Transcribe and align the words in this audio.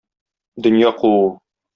Дөнья 0.65 0.91
куу. 1.01 1.21